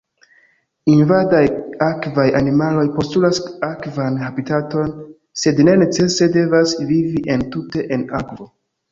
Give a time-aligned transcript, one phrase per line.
[0.91, 1.41] Invadaj
[1.87, 4.95] akvaj animaloj postulas akvan habitaton,
[5.41, 8.49] sed ne necese devas vivi entute en akvo.